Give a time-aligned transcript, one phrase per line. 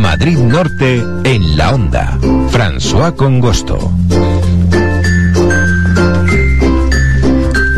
[0.00, 2.18] Madrid Norte en la onda.
[2.50, 3.92] François Congosto.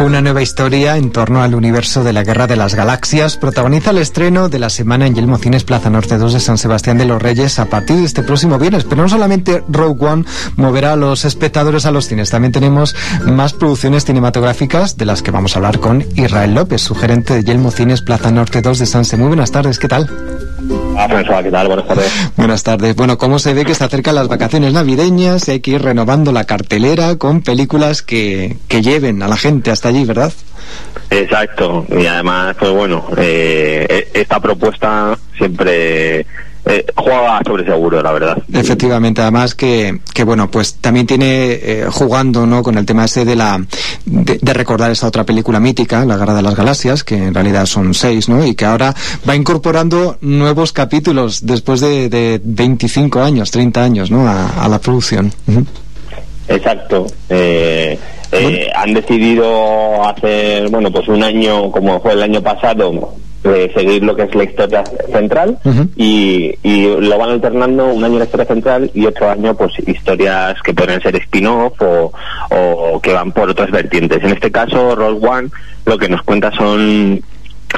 [0.04, 3.98] Una nueva historia en torno al universo de la Guerra de las Galaxias protagoniza el
[3.98, 7.22] estreno de la semana en Yelmo Cines Plaza Norte 2 de San Sebastián de los
[7.22, 8.84] Reyes a partir de este próximo viernes.
[8.84, 10.24] Pero no solamente Rogue One
[10.56, 15.30] moverá a los espectadores a los cines, también tenemos más producciones cinematográficas de las que
[15.30, 18.86] vamos a hablar con Israel López, su gerente de Yelmo Cines Plaza Norte 2 de
[18.86, 19.16] Sanse.
[19.16, 20.10] Muy buenas tardes, ¿qué tal?
[20.96, 21.66] Ah, François, ¿qué tal?
[21.66, 22.30] Buenas tardes.
[22.36, 22.96] Buenas tardes.
[22.96, 26.32] Bueno, ¿cómo se ve que se acercan las vacaciones navideñas y hay que ir renovando
[26.32, 30.32] la cartelera con películas que, que lleven a la gente hasta allí, verdad?
[31.10, 31.86] Exacto.
[31.90, 36.26] Y además, pues bueno, eh, esta propuesta siempre
[36.66, 38.38] eh, juega sobre seguro, la verdad.
[38.52, 42.62] Efectivamente, además que, que bueno, pues también tiene eh, jugando, ¿no?
[42.62, 43.62] Con el tema ese de la
[44.06, 47.66] de, de, recordar esa otra película mítica, La Guerra de las Galaxias, que en realidad
[47.66, 48.44] son seis, ¿no?
[48.44, 48.94] Y que ahora
[49.28, 54.26] va incorporando nuevos capítulos después de, de 25 años, 30 años, ¿no?
[54.28, 55.32] A, a la producción.
[55.46, 55.66] Uh -huh.
[56.48, 57.06] Exacto.
[57.28, 57.98] Eh,
[58.32, 64.02] eh, han decidido hacer, bueno, pues un año, como fue el año pasado, eh, seguir
[64.02, 65.88] lo que es la historia central uh -huh.
[65.96, 70.60] y, y, lo van alternando un año la historia central y otro año pues historias
[70.62, 72.12] que pueden ser spin-off o,
[72.50, 74.22] o, que van por otras vertientes.
[74.22, 75.48] En este caso, Roll One
[75.84, 77.20] lo que nos cuenta son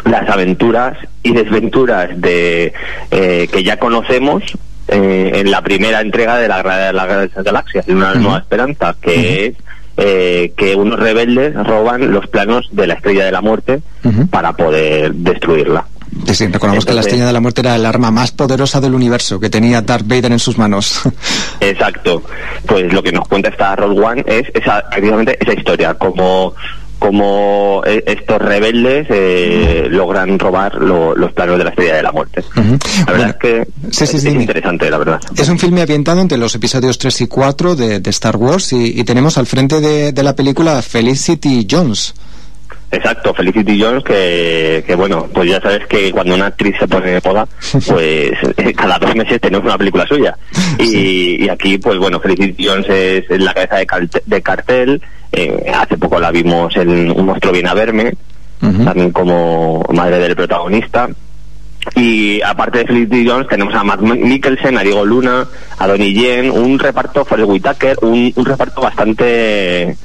[0.04, 2.72] las aventuras y desventuras de
[3.10, 4.42] eh, que ya conocemos
[4.88, 7.06] eh, en la primera entrega de la, de la
[7.42, 8.20] Galaxia, de una uh -huh.
[8.20, 9.48] nueva esperanza, que uh -huh.
[9.48, 9.54] es
[9.96, 14.28] eh, que unos rebeldes roban los planos de la Estrella de la Muerte uh -huh.
[14.28, 15.86] para poder destruirla.
[16.32, 18.94] Sí, recordamos Entonces, que la Estrella de la Muerte era el arma más poderosa del
[18.94, 21.02] universo que tenía Darth Vader en sus manos.
[21.60, 22.22] Exacto.
[22.66, 26.54] Pues lo que nos cuenta esta Roll One es esa, precisamente esa historia, como
[26.98, 32.44] como estos rebeldes eh, logran robar lo, los planos de la Estrella de la Muerte.
[32.56, 33.06] Uh -huh.
[33.06, 35.20] La verdad es que sí, sí, es, sí, interesante, la verdad.
[35.36, 39.00] Es un filme ambientado entre los episodios 3 y 4 de, de Star Wars y,
[39.00, 42.14] y, tenemos al frente de, de la película Felicity Jones.
[42.90, 47.10] Exacto, Felicity Jones, que, que bueno, pues ya sabes que cuando una actriz se pone
[47.10, 47.46] de moda,
[47.88, 48.32] pues
[48.76, 50.36] cada dos meses tenemos una película suya.
[50.78, 51.36] Y, sí.
[51.40, 55.02] y aquí, pues bueno, Felicity Jones es la cabeza de, de cartel,
[55.32, 58.12] eh, hace poco la vimos en Un monstruo viene a verme,
[58.62, 58.84] uh -huh.
[58.84, 61.08] también como madre del protagonista.
[61.94, 65.46] Y aparte de Felicity Jones tenemos a Matt Mikkelsen, a Diego Luna,
[65.78, 69.96] a Donnie Yen, un reparto, Forrest Whitaker, un, un reparto bastante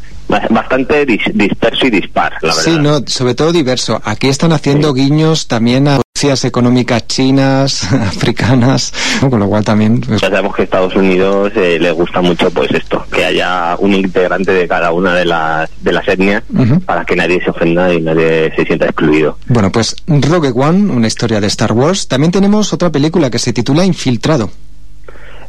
[0.49, 2.63] bastante dis disperso y dispar, la verdad.
[2.63, 4.01] Sí, no, sobre todo diverso.
[4.03, 5.01] Aquí están haciendo sí.
[5.01, 9.29] guiños también a potencias económicas chinas, africanas, ¿no?
[9.29, 10.01] con lo cual también...
[10.01, 10.21] Pues...
[10.21, 13.93] Ya sabemos que a Estados Unidos eh, le gusta mucho pues esto, que haya un
[13.93, 16.85] integrante de cada una de las, de las etnias uh -huh.
[16.85, 19.37] para que nadie se ofenda y nadie se sienta excluido.
[19.47, 22.07] Bueno, pues Rogue One, una historia de Star Wars.
[22.07, 24.49] También tenemos otra película que se titula Infiltrado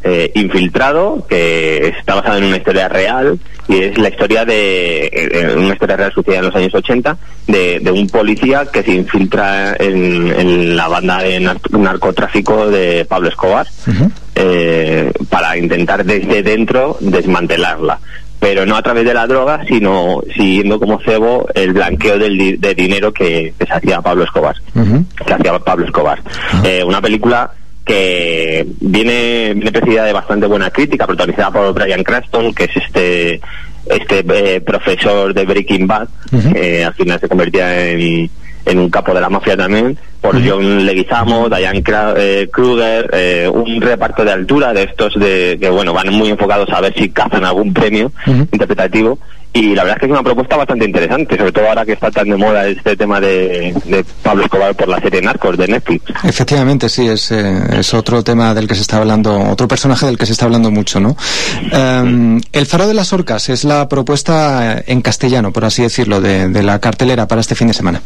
[0.04, 5.54] eh, Infiltrado, que está basado en una historia real y es la historia de eh,
[5.56, 9.76] una historia real sucedida en los años 80 de, de un policía que se infiltra
[9.78, 14.10] en, en la banda de nar narcotráfico de Pablo Escobar uh -huh.
[14.34, 17.98] eh, para intentar desde dentro desmantelarla
[18.40, 22.74] pero no a través de la droga, sino siguiendo como cebo el blanqueo del, de
[22.74, 25.04] dinero que, que se hacía Pablo Escobar, uh -huh.
[25.24, 26.18] que hacía Pablo Escobar.
[26.18, 26.66] Uh -huh.
[26.66, 27.52] eh, una película
[27.84, 33.40] que viene, viene precedida de bastante buena crítica, protagonizada por Brian Cranston, que es este
[33.86, 36.52] este eh, profesor de Breaking Bad, uh -huh.
[36.52, 38.30] que al final se convertía en,
[38.64, 40.50] en un capo de la mafia también, por uh -huh.
[40.50, 41.82] John Leguizamo, Diane
[42.16, 46.68] eh, Kruger, eh, un reparto de altura de estos de que bueno van muy enfocados
[46.70, 48.48] a ver si cazan algún premio uh -huh.
[48.52, 49.18] interpretativo
[49.52, 52.10] y la verdad es que es una propuesta bastante interesante, sobre todo ahora que está
[52.10, 56.04] tan de moda este tema de, de Pablo Escobar por la serie Narcos de Netflix.
[56.24, 60.16] Efectivamente, sí, es, eh, es otro tema del que se está hablando, otro personaje del
[60.16, 61.16] que se está hablando mucho, ¿no?
[61.72, 66.48] Um, el Faro de las Orcas es la propuesta en castellano, por así decirlo, de,
[66.48, 68.00] de la cartelera para este fin de semana.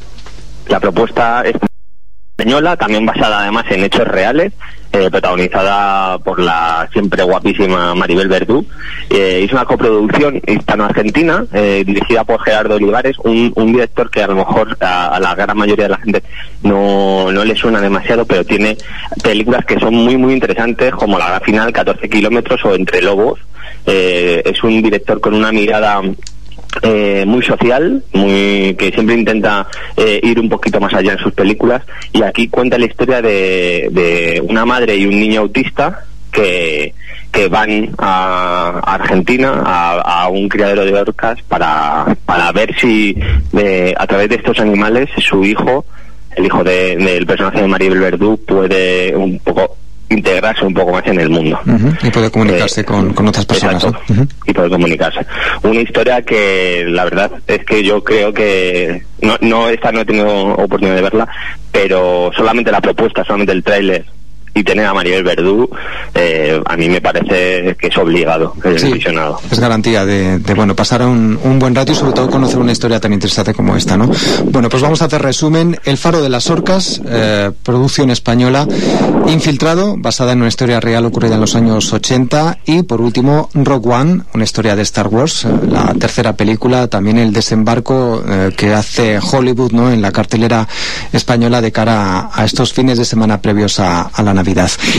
[0.69, 1.55] La propuesta es
[2.37, 4.53] española, también basada además en hechos reales,
[4.93, 8.65] eh, protagonizada por la siempre guapísima Maribel Verdú.
[9.11, 14.37] Eh, es una coproducción hispano-argentina, eh, dirigida por Gerardo Olivares, un, director que a lo
[14.37, 16.23] mejor a, la gran mayoría de la gente
[16.63, 18.77] no, no le suena demasiado, pero tiene
[19.23, 23.41] películas que son muy, muy interesantes, como La Final, 14 kilómetros o Entre Lobos.
[23.85, 26.01] es un director con una mirada
[26.83, 31.33] eh, muy social, muy que siempre intenta eh, ir un poquito más allá en sus
[31.33, 31.83] películas.
[32.13, 36.93] Y aquí cuenta la historia de, de una madre y un niño autista que,
[37.33, 43.17] que van a Argentina a, un criadero de orcas para, para ver si
[43.97, 45.85] a través de estos animales su hijo,
[46.37, 49.77] el hijo del personaje de Maribel Verdú, puede un poco
[50.09, 51.59] integrarse un poco más en el mundo.
[52.03, 53.87] Y poder comunicarse eh, con, otras personas.
[54.45, 55.21] Y poder comunicarse.
[55.63, 60.05] Una historia que la verdad es que yo creo que no, no esta no he
[60.05, 61.29] tenido oportunidad de verla,
[61.73, 64.05] pero solamente la propuesta, solamente el tráiler
[64.57, 65.69] y tener a Maribel Verdú,
[66.15, 69.39] eh, a mí me parece que es obligado, es visionado.
[69.51, 72.99] Es garantía de, bueno, pasar un, un, buen rato y sobre todo conocer una historia
[72.99, 74.11] tan interesante como esta, ¿no?
[74.47, 75.79] Bueno, pues vamos a hacer resumen.
[75.85, 78.67] El Faro de las Orcas, eh, producción española,
[79.29, 83.93] Infiltrado, basada en una historia real ocurrida en los años 80 y por último Rogue
[83.93, 88.25] One, una historia de Star Wars, eh, la tercera película, también el desembarco
[88.57, 89.93] que hace Hollywood, ¿no?
[89.93, 90.67] En la cartelera
[91.13, 94.46] española de cara a, estos fines de semana previos a, a la Navidad.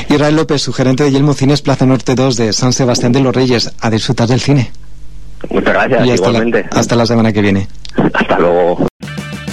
[0.10, 3.36] Israel López, su gerente de Yelmo Cines, Plaza Norte 2 de San Sebastián de los
[3.36, 4.72] Reyes, a disfrutar del cine.
[5.50, 6.66] Muchas gracias, hasta igualmente.
[6.72, 7.68] La, hasta la semana que viene.
[8.14, 8.88] Hasta luego.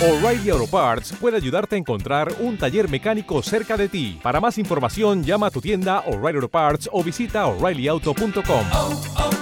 [0.00, 4.18] O'Reilly Auto Parts puede ayudarte a encontrar un taller mecánico cerca de ti.
[4.22, 9.33] Para más información, llama a tu tienda O'Reilly Auto Parts o visita oreillyauto.com.